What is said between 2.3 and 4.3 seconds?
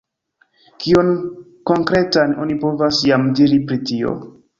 oni povas jam diri pri tio?